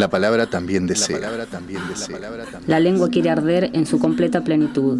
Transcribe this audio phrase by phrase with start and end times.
[0.00, 1.20] La palabra también desea.
[2.66, 4.98] La lengua quiere arder en su completa plenitud.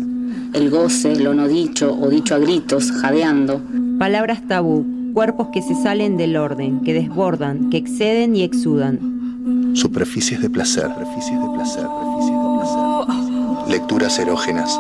[0.52, 3.62] El goce, lo no dicho o dicho a gritos, jadeando.
[3.98, 9.72] Palabras tabú, cuerpos que se salen del orden, que desbordan, que exceden y exudan.
[9.72, 13.70] Superficies de placer, superficies de placer, superficies de placer.
[13.70, 14.78] Lecturas erógenas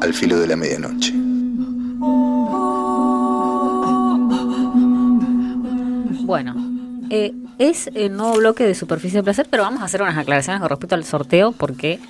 [0.00, 1.12] al filo de la medianoche.
[6.24, 6.54] Bueno,
[7.10, 10.60] eh, es el nuevo bloque de Superficie de Placer, pero vamos a hacer unas aclaraciones
[10.60, 12.00] con respecto al sorteo porque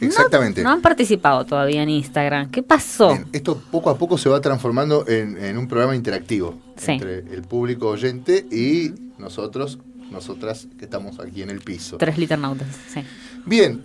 [0.00, 0.62] Exactamente.
[0.62, 2.50] no han participado todavía en Instagram.
[2.50, 3.10] ¿Qué pasó?
[3.10, 6.92] Bien, esto poco a poco se va transformando en, en un programa interactivo Sí.
[6.92, 9.78] entre el público oyente y nosotros,
[10.10, 11.96] nosotras que estamos aquí en el piso.
[11.98, 13.00] Tres liternautas, sí.
[13.46, 13.82] Bien,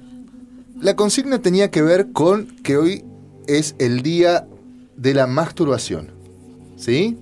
[0.81, 3.03] la consigna tenía que ver con que hoy
[3.45, 4.47] es el día
[4.95, 6.09] de la masturbación.
[6.75, 7.17] ¿Sí?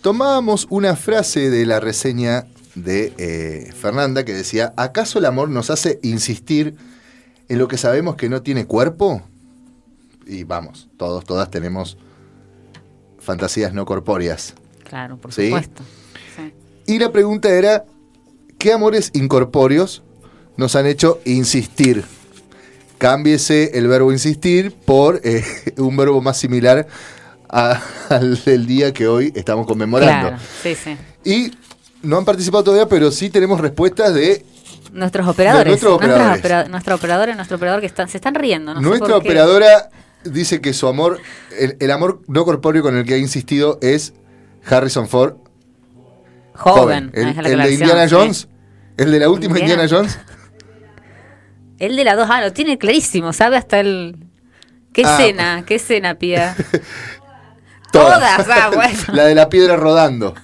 [0.00, 2.46] Tomábamos una frase de la reseña
[2.84, 6.74] de eh, Fernanda que decía, ¿acaso el amor nos hace insistir
[7.48, 9.22] en lo que sabemos que no tiene cuerpo?
[10.26, 11.96] Y vamos, todos, todas tenemos
[13.18, 14.54] fantasías no corpóreas.
[14.88, 15.46] Claro, por Sí.
[15.46, 15.82] supuesto.
[16.36, 16.52] Sí.
[16.86, 17.84] Y la pregunta era,
[18.58, 20.02] ¿qué amores incorpóreos
[20.56, 22.04] nos han hecho insistir?
[22.98, 25.44] Cámbiese el verbo insistir por eh,
[25.78, 26.86] un verbo más similar
[27.48, 30.28] a- al del día que hoy estamos conmemorando.
[30.28, 30.96] Claro, sí, sí.
[31.24, 31.52] Y
[32.02, 34.44] no han participado todavía, pero sí tenemos respuestas de
[34.92, 35.66] Nuestros operadores.
[35.68, 36.40] nuestros nuestras operadores.
[36.40, 38.74] opera- nuestra operadora y nuestro operador que están, se están riendo.
[38.74, 39.90] No nuestra operadora.
[40.24, 41.20] Dice que su amor,
[41.58, 44.14] el, el amor no corpóreo con el que ha insistido es
[44.68, 45.36] Harrison Ford
[46.54, 47.10] Joven.
[47.14, 48.06] El, es de Indiana.
[48.10, 48.48] Jones.
[48.96, 50.18] El de la última Indiana- Indiana Jones.
[51.78, 54.16] El de la dos, ah, lo tiene clarísimo, sabe hasta el...
[54.92, 55.16] ¿Qué Ah.
[55.16, 55.62] escena?
[55.64, 56.56] ¿Qué escena, Pía?
[57.92, 58.18] Todas.
[58.44, 58.98] Todas, ah, bueno.
[59.12, 60.34] la de la piedra rodando.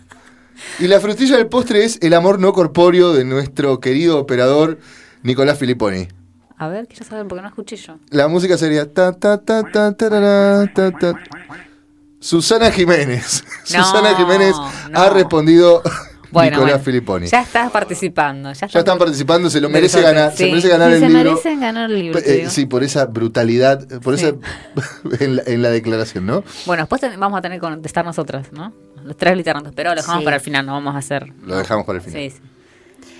[0.78, 4.78] Y la frutilla del postre es el amor no corpóreo de nuestro querido operador
[5.22, 6.08] Nicolás Filipponi.
[6.56, 7.96] A ver, quiero saber porque no escuché yo.
[8.10, 11.14] La música sería ta ta ta ta tarara, ta, ta.
[12.20, 13.44] Susana Jiménez.
[13.74, 14.54] No, Susana Jiménez
[14.90, 14.98] no.
[14.98, 15.82] ha respondido
[16.30, 17.26] Bueno, Nicolás bueno, Filipponi.
[17.26, 18.52] Ya estás participando.
[18.52, 20.50] Ya, Ya están participando, se lo merece ganar, se sí.
[20.50, 21.24] merece ganar Sí, el se libro.
[21.30, 24.26] merecen ganar el libro, Eh, sí, por esa brutalidad, por Sí.
[24.26, 24.36] esa
[25.24, 26.42] en, la, en la declaración, ¿no?
[26.66, 28.72] Bueno, después vamos a tener que contestar nosotras, ¿no?
[29.04, 30.24] Los tres literalmente, pero lo dejamos Sí.
[30.24, 31.32] para el final, no vamos a hacer.
[31.42, 32.20] Lo dejamos para el final.
[32.20, 32.42] Sí, sí.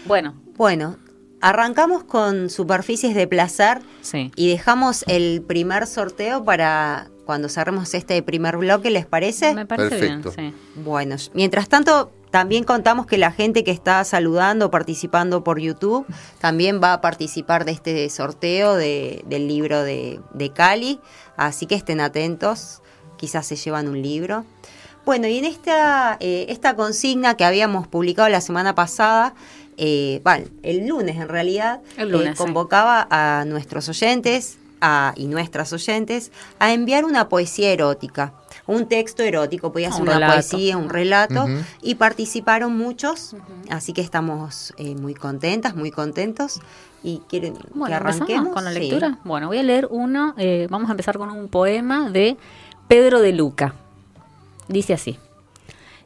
[0.07, 0.97] Bueno, Bueno,
[1.41, 4.31] arrancamos con superficies de placer sí.
[4.37, 9.55] y dejamos el primer sorteo para cuando cerremos este primer bloque, ¿les parece?
[9.55, 10.33] Me parece Perfecto.
[10.37, 10.59] bien, sí.
[10.77, 16.07] Bueno, mientras tanto, también contamos que la gente que está saludando, participando por YouTube,
[16.39, 21.01] también va a participar de este sorteo de- del libro de, de Cali,
[21.37, 22.83] así que estén atentos,
[23.17, 24.45] quizás se llevan un libro.
[25.05, 29.35] Bueno, y en esta, eh, esta consigna que habíamos publicado la semana pasada,
[29.77, 32.39] eh, bueno, el lunes en realidad, El lunes, eh, sí.
[32.39, 38.35] convocaba a nuestros oyentes a- y nuestras oyentes a enviar una poesía erótica,
[38.67, 40.33] un texto erótico, podía ser Un una relato.
[40.33, 41.47] poesía, un relato,
[41.83, 43.35] y participaron muchos,
[43.71, 46.61] así que estamos eh, muy contentas, muy contentos.
[47.03, 48.55] ¿Y quieren Bueno, que ¿empezamos arranquemos?
[48.55, 48.79] con la Sí.
[48.81, 49.19] lectura?
[49.25, 50.35] Bueno, voy a leer uno.
[50.39, 52.39] eh, vamos a empezar con un poema de
[52.89, 53.75] Pedro de Luca.
[54.69, 55.19] Dice así.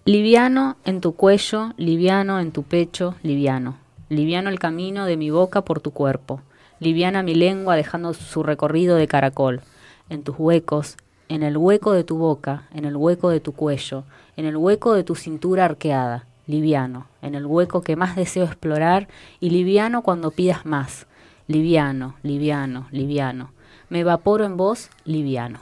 [0.04, 3.76] Liviano en tu cuello, liviano en tu pecho, liviano.
[4.08, 6.40] Liviano el camino de mi boca por tu cuerpo.
[6.80, 9.60] Liviana mi lengua dejando su recorrido de caracol.
[10.08, 10.96] En tus huecos,
[11.28, 14.04] en el hueco de tu boca, en el hueco de tu cuello,
[14.36, 16.24] en el hueco de tu cintura arqueada.
[16.46, 19.08] Liviano, en el hueco que más deseo explorar
[19.38, 21.06] y liviano cuando pidas más.
[21.46, 23.52] Liviano, liviano, liviano.
[23.90, 25.60] Me evaporo en vos, liviano.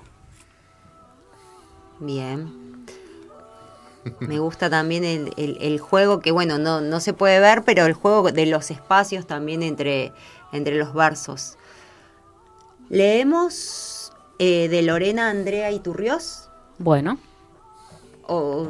[1.99, 2.66] Bien.
[4.21, 7.87] Me gusta también el, el- el juego que, bueno, no, no se puede ver, pero
[7.87, 10.13] el juego de los espacios también entre,
[10.53, 11.57] entre los versos.
[12.89, 16.49] Leemos eh, de Lorena Andrea Iturrios.
[16.79, 17.19] Bueno,
[18.27, 18.69] O...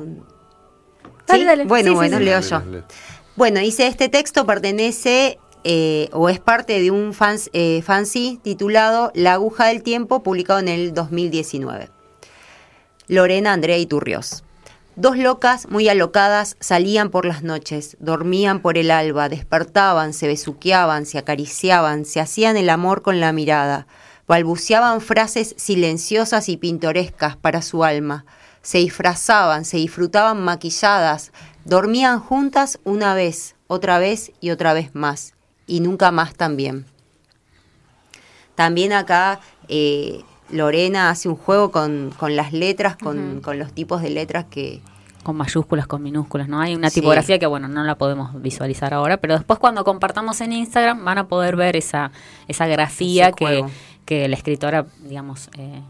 [1.26, 1.44] Dale, ¿Sí?
[1.46, 1.64] dale.
[1.64, 2.24] Bueno, Sí, bueno, sí.
[2.24, 2.62] leo yo.
[3.34, 9.10] Bueno, dice, este texto pertenece eh, o es parte de un fans, eh, fanzine titulado
[9.14, 11.90] La aguja del tiempo, publicado en el 2019.
[13.08, 14.44] Lorena Andrea Iturrios.
[14.96, 21.04] Dos locas muy alocadas salían por las noches, dormían por el alba, despertaban, se besuqueaban,
[21.04, 23.86] se acariciaban, se hacían el amor con la mirada,
[24.26, 28.24] balbuceaban frases silenciosas y pintorescas para su alma,
[28.62, 31.30] se disfrazaban, se disfrutaban maquilladas,
[31.66, 35.34] dormían juntas una vez, otra vez y otra vez más,
[35.66, 36.86] y nunca más también.
[38.54, 44.02] También acá eh, Lorena hace un juego con, con las letras, con, con los tipos
[44.02, 44.80] de letras que,
[45.26, 46.60] con mayúsculas, con minúsculas, ¿no?
[46.60, 50.52] Hay una tipografía que, bueno, no la podemos visualizar ahora, pero después cuando compartamos en
[50.52, 52.12] Instagram van a poder ver esa,
[52.46, 53.64] esa grafía que,
[54.04, 55.82] que, la escritora, digamos, eh,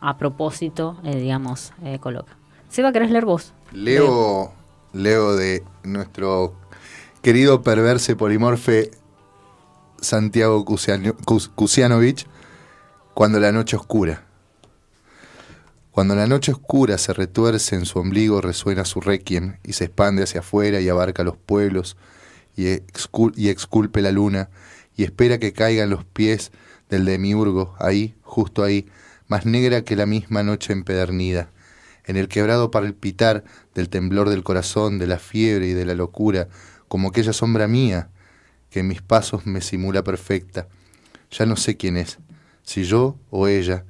[0.00, 2.36] a propósito, eh, digamos, eh, coloca.
[2.68, 3.52] Seba, ¿querés leer vos?
[3.72, 4.52] Leo,
[4.92, 6.54] leo de nuestro
[7.20, 8.92] querido perverse polimorfe
[10.00, 12.26] Santiago Kusianovich,
[13.14, 14.24] Cuando la noche oscura.
[15.90, 20.22] Cuando la noche oscura se retuerce en su ombligo, resuena su requiem y se expande
[20.22, 21.98] hacia afuera y abarca los pueblos
[22.56, 22.68] y,
[23.36, 24.48] y exculpe la luna
[24.96, 26.52] y espera que caigan los pies
[26.88, 28.86] del demiurgo, ahí, justo ahí,
[29.28, 31.50] más negra que la misma noche empedernida,
[32.06, 33.44] en el quebrado palpitar
[33.74, 36.48] del temblor del corazón, de la fiebre y de la locura,
[36.88, 38.08] como aquella sombra mía
[38.70, 40.66] que en mis pasos me simula perfecta.
[41.30, 42.18] Ya no sé quién es,
[42.62, 43.84] si yo o ella,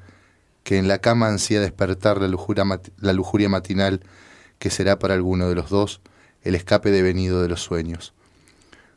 [0.64, 2.64] que en la cama ansía despertar la lujuria,
[2.98, 4.00] la lujuria matinal
[4.58, 6.00] que será para alguno de los dos
[6.42, 8.14] el escape devenido de los sueños.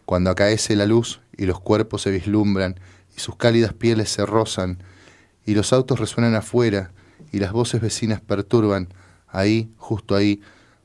[0.05, 2.79] Cuando acaece la luz y los cuerpos se vislumbran
[3.15, 4.83] y sus cálidas pieles se rozan
[5.45, 6.91] y los autos resuenan afuera
[7.31, 8.89] y las voces vecinas perturban,
[9.27, 10.41] ahí, justo ahí,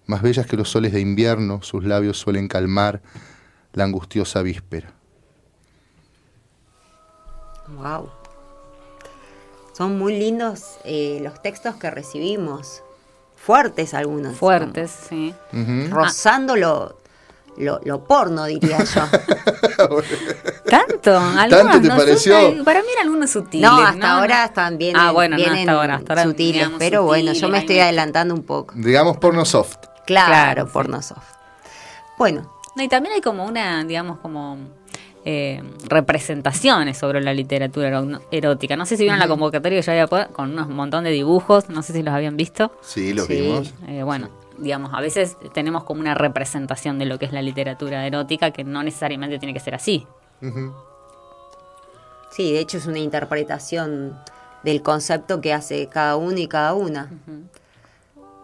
[0.06, 3.02] más bellas que los soles de invierno, sus labios suelen calmar
[3.72, 4.92] la angustiosa víspera.
[7.68, 8.19] Wow.
[9.72, 12.82] Son muy lindos eh, los textos que recibimos.
[13.36, 14.36] Fuertes algunos.
[14.36, 15.34] Fuertes, sí.
[15.90, 17.00] Rozando lo,
[17.56, 19.02] lo, porno, diría yo.
[20.68, 21.20] ¿Tanto?
[21.48, 22.64] ¿Tanto te pareció?
[22.64, 23.70] para mí eran algunos sutiles.
[23.70, 26.68] No, hasta ahora están bien ah, bueno, hasta ahora, sutiles.
[26.78, 28.74] pero bueno, yo me estoy adelantando un poco.
[28.76, 29.76] Digamos porno soft.
[30.06, 31.34] Claro, porno soft.
[32.18, 32.50] Bueno.
[32.76, 34.58] y también hay como una, digamos, como
[35.24, 38.76] eh, representaciones sobre la literatura erótica.
[38.76, 41.82] No sé si vieron la convocatoria que ya había con un montón de dibujos, no
[41.82, 42.72] sé si los habían visto.
[42.80, 43.74] Sí, los vimos.
[43.86, 48.06] Eh, bueno, digamos, a veces tenemos como una representación de lo que es la literatura
[48.06, 50.06] erótica que no necesariamente tiene que ser así.
[52.30, 54.16] Sí, de hecho es una interpretación
[54.62, 57.10] del concepto que hace cada uno y cada una.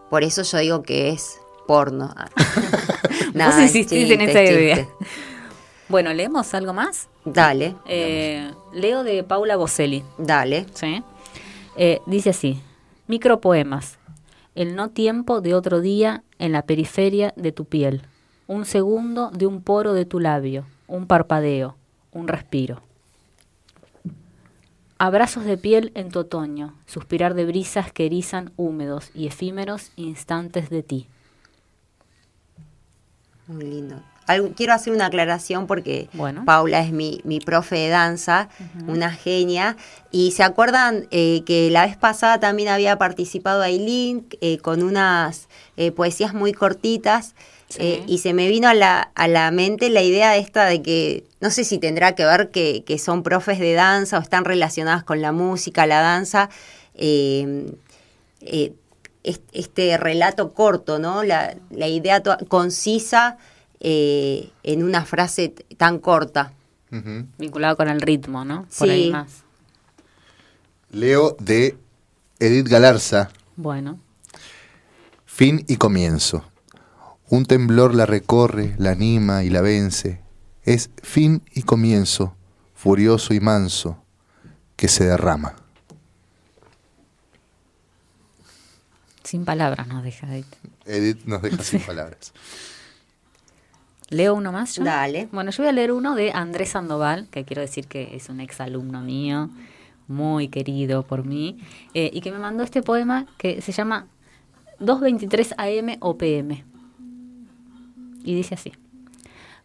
[0.09, 2.13] Por eso yo digo que es porno.
[3.33, 4.87] Nada, Vos insistís en esa idea.
[5.89, 7.07] Bueno, ¿leemos algo más?
[7.23, 7.75] Dale.
[7.85, 10.03] Eh, leo de Paula Boselli.
[10.17, 10.65] Dale.
[10.73, 11.01] ¿Sí?
[11.77, 12.61] Eh, dice así,
[13.07, 13.97] micropoemas.
[14.53, 18.01] El no tiempo de otro día en la periferia de tu piel.
[18.47, 20.65] Un segundo de un poro de tu labio.
[20.87, 21.77] Un parpadeo.
[22.11, 22.81] Un respiro.
[24.97, 26.73] Abrazos de piel en tu otoño.
[26.85, 31.07] Suspirar de brisas que erizan húmedos y efímeros instantes de ti.
[33.47, 34.01] Muy lindo
[34.55, 36.09] quiero hacer una aclaración porque
[36.45, 38.49] Paula es mi, mi, profe de danza,
[38.87, 39.77] una genia.
[40.11, 45.47] Y se acuerdan eh, que la vez pasada también había participado Aileen eh, con unas
[45.77, 47.35] eh, poesías muy cortitas.
[48.07, 51.49] y se me vino a la, a la mente la idea esta de que, no
[51.49, 55.21] sé si tendrá que ver que, que son profes de danza o están relacionadas con
[55.21, 56.49] la música, la danza.
[59.23, 61.23] este relato corto, ¿no?
[61.23, 63.37] La, la idea concisa
[63.79, 66.53] eh, en una frase tan corta.
[67.37, 68.65] Vinculado con el ritmo, ¿no?
[68.77, 69.43] Por ahí más.
[70.89, 71.77] Leo de
[72.39, 73.29] Edith Galarza.
[73.57, 73.99] Bueno.
[75.25, 76.49] Fin y comienzo.
[77.29, 80.21] Un temblor la recorre, la anima y la vence.
[80.63, 82.35] Es fin y comienzo,
[82.73, 84.01] furioso y manso,
[84.77, 85.55] que se derrama.
[89.23, 90.55] Sin palabras nos deja Edith.
[90.85, 92.31] Edith nos deja sin palabras.
[94.09, 94.79] ¿Leo uno más?
[94.81, 95.27] Dale.
[95.33, 98.39] Bueno, yo voy a leer uno de Andrés Sandoval, que quiero decir que es un
[98.39, 99.49] ex alumno mío,
[100.07, 101.59] muy querido por mí,
[101.93, 104.07] eh, y que me mandó este poema que se llama
[104.79, 106.63] 2.23 AM o PM.
[108.23, 108.71] Y dice así.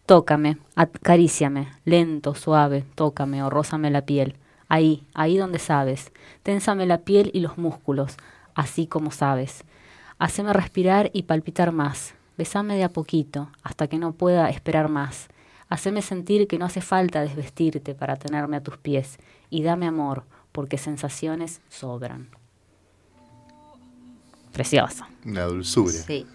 [0.07, 4.35] Tócame, acaríciame, lento, suave, tócame o rózame la piel.
[4.69, 6.11] Ahí, ahí donde sabes.
[6.43, 8.17] Ténsame la piel y los músculos,
[8.57, 9.63] así como sabes.
[10.19, 15.29] Haceme respirar y palpitar más Besame de a poquito, hasta que no pueda esperar más.
[15.69, 19.19] Haceme sentir que no hace falta desvestirte para tenerme a tus pies.
[19.51, 22.29] Y dame amor, porque sensaciones sobran.
[24.53, 25.07] Precioso.
[25.25, 25.93] Una dulzura.
[25.93, 26.27] Sí.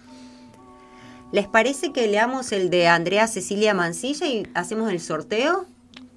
[1.30, 5.66] ¿Les parece que leamos el de Andrea Cecilia Mancilla y hacemos el sorteo?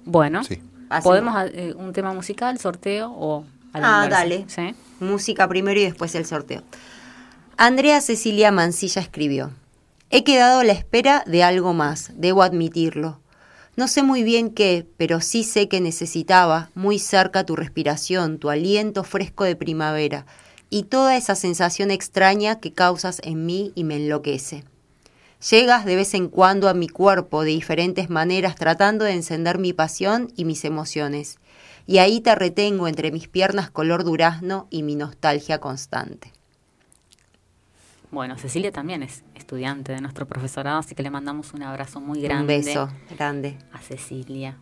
[0.04, 0.60] Bueno, sí.
[1.02, 3.44] podemos eh, un tema musical, sorteo o...
[3.74, 4.44] Ah, dale.
[4.48, 4.74] ¿Sí?
[5.00, 6.62] Música primero y después el sorteo.
[7.56, 9.50] Andrea Cecilia Mancilla escribió.
[10.14, 13.22] He quedado a la espera de algo más, debo admitirlo.
[13.76, 18.50] No sé muy bien qué, pero sí sé que necesitaba muy cerca tu respiración, tu
[18.50, 20.26] aliento fresco de primavera,
[20.68, 24.64] y toda esa sensación extraña que causas en mí y me enloquece.
[25.50, 29.72] Llegas de vez en cuando a mi cuerpo de diferentes maneras tratando de encender mi
[29.72, 31.38] pasión y mis emociones,
[31.86, 36.32] y ahí te retengo entre mis piernas color durazno y mi nostalgia constante.
[38.12, 42.20] Bueno, Cecilia también es estudiante de nuestro profesorado, así que le mandamos un abrazo muy
[42.20, 42.58] grande.
[42.58, 43.56] Un beso grande.
[43.72, 44.58] A Cecilia.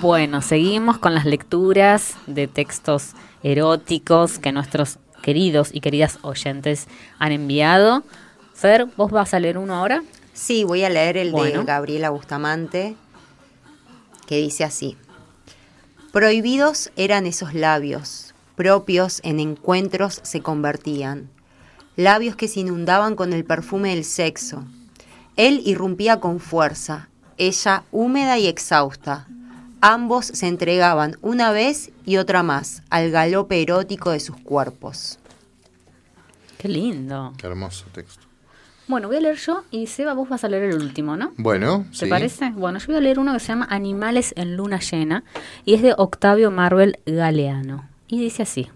[0.00, 6.86] Bueno, seguimos con las lecturas de textos eróticos que nuestros queridos y queridas oyentes
[7.18, 8.04] han enviado.
[8.54, 10.04] Fer, ¿vos vas a leer uno ahora?
[10.34, 12.94] Sí, voy a leer el de Gabriela Bustamante,
[14.28, 14.96] que dice así.
[16.12, 18.27] Prohibidos eran esos labios,
[18.58, 21.30] propios en encuentros se convertían,
[21.94, 24.64] labios que se inundaban con el perfume del sexo.
[25.36, 29.28] Él irrumpía con fuerza, ella húmeda y exhausta,
[29.80, 35.20] Ambos se entregaban una vez y otra más al galope erótico de sus cuerpos.
[36.58, 37.32] Qué lindo.
[37.36, 38.26] Qué hermoso texto.
[38.88, 41.32] Bueno, voy a leer yo y Seba, vos vas a leer el último, ¿no?
[41.36, 42.50] Bueno, ¿Te parece?
[42.50, 45.22] Bueno, yo voy a leer uno que se llama Animales en Luna Llena
[45.64, 47.88] y es de Octavio Marvel Galeano.
[48.08, 48.68] Y dice así: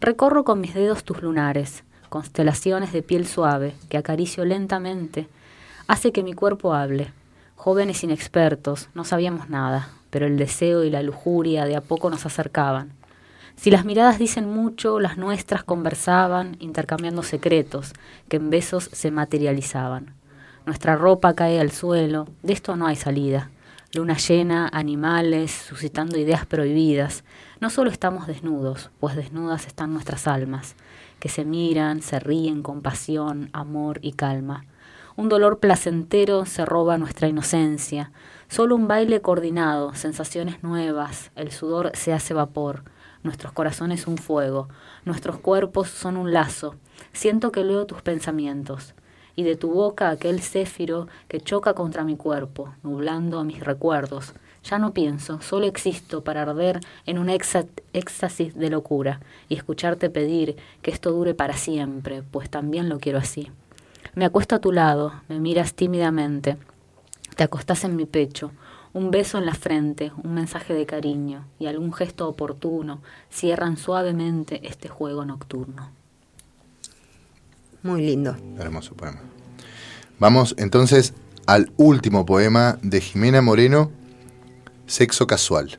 [0.00, 5.28] Recorro con mis dedos tus lunares, constelaciones de piel suave que acaricio lentamente,
[5.86, 7.12] hace que mi cuerpo hable.
[7.56, 12.26] Jóvenes inexpertos, no sabíamos nada, pero el deseo y la lujuria de a poco nos
[12.26, 12.92] acercaban.
[13.56, 17.92] Si las miradas dicen mucho, las nuestras conversaban, intercambiando secretos,
[18.28, 20.14] que en besos se materializaban.
[20.64, 23.50] Nuestra ropa cae al suelo, de esto no hay salida.
[23.94, 27.24] Luna llena, animales, suscitando ideas prohibidas.
[27.60, 30.76] No solo estamos desnudos, pues desnudas están nuestras almas,
[31.18, 34.64] que se miran, se ríen con pasión, amor y calma.
[35.16, 38.12] Un dolor placentero se roba nuestra inocencia,
[38.50, 42.82] Solo un baile coordinado, sensaciones nuevas, el sudor se hace vapor,
[43.22, 44.70] nuestros corazones un fuego,
[45.04, 46.76] nuestros cuerpos son un lazo.
[47.12, 48.94] Siento que leo tus pensamientos,
[49.36, 54.32] y de tu boca aquel céfiro que choca contra mi cuerpo, nublando a mis recuerdos.
[54.64, 60.56] Ya no pienso, solo existo para arder en un éxtasis de locura y escucharte pedir
[60.82, 63.50] que esto dure para siempre, pues también lo quiero así.
[64.14, 66.56] Me acuesto a tu lado, me miras tímidamente,
[67.36, 68.50] te acostás en mi pecho,
[68.92, 73.00] un beso en la frente, un mensaje de cariño y algún gesto oportuno
[73.30, 75.90] cierran suavemente este juego nocturno.
[77.82, 78.36] Muy lindo.
[78.58, 79.20] Hermoso poema.
[80.18, 81.14] Vamos entonces
[81.46, 83.92] al último poema de Jimena Moreno,
[84.88, 85.78] Sexo Casual.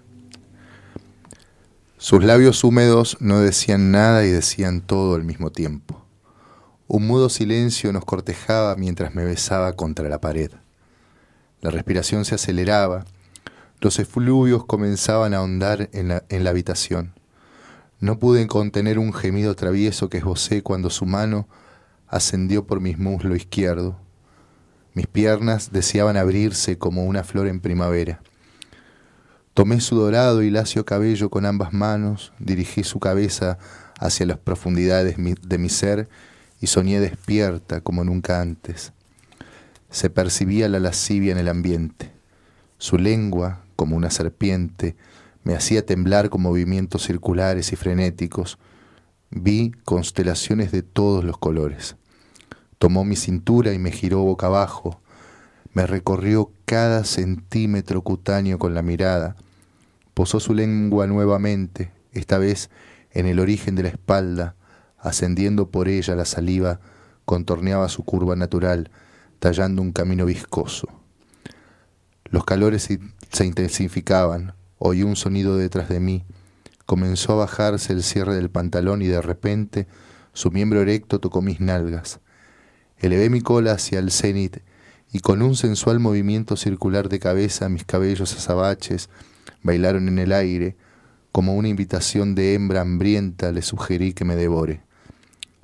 [1.98, 6.06] Sus labios húmedos no decían nada y decían todo al mismo tiempo.
[6.88, 10.52] Un mudo silencio nos cortejaba mientras me besaba contra la pared.
[11.60, 13.06] La respiración se aceleraba.
[13.82, 17.16] Los efluvios comenzaban a ahondar en la, en la habitación.
[18.00, 21.48] No pude contener un gemido travieso que esbocé cuando su mano
[22.08, 24.00] ascendió por mi muslo izquierdo.
[24.94, 28.22] Mis piernas deseaban abrirse como una flor en primavera.
[29.60, 33.58] Tomé su dorado y lacio cabello con ambas manos, dirigí su cabeza
[34.00, 36.08] hacia las profundidades de mi ser
[36.62, 38.94] y soñé despierta como nunca antes
[39.90, 42.12] se percibía la lascivia en el ambiente.
[42.78, 44.96] Su lengua, como una serpiente,
[45.44, 48.60] me hacía temblar con movimientos circulares y frenéticos.
[49.32, 51.96] Vi constelaciones de todos los colores.
[52.78, 55.02] Tomó mi cintura y me giró boca abajo.
[55.74, 59.36] Me recorrió cada centímetro cutáneo con la mirada.
[60.20, 62.70] Posó su lengua nuevamente, esta vez
[63.12, 64.58] en el origen de la espalda,
[64.98, 66.82] ascendiendo por ella la saliva,
[67.24, 68.92] contorneaba su curva natural,
[69.40, 70.90] tallando un camino viscoso.
[72.26, 72.90] Los calores
[73.32, 76.26] se intensificaban, oí un sonido detrás de mí,
[76.86, 79.88] comenzó a bajarse el cierre del pantalón y de repente
[80.34, 82.20] su miembro erecto tocó mis nalgas.
[82.98, 84.58] Elevé mi cola hacia el cenit
[85.14, 89.10] y con un sensual movimiento circular de cabeza mis cabellos azabaches
[89.64, 90.76] bailaron en el aire,
[91.32, 94.82] como una invitación de hembra hambrienta le sugerí que me devore.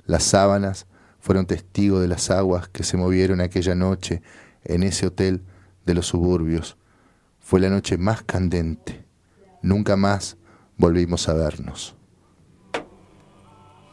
[0.06, 0.86] Las sábanas
[1.20, 4.22] fueron testigos de las aguas que se movieron aquella noche
[4.64, 5.42] en ese hotel
[5.84, 6.76] de los suburbios.
[7.40, 9.04] Fue la noche más candente.
[9.62, 10.36] Nunca más
[10.76, 11.95] volvimos a vernos.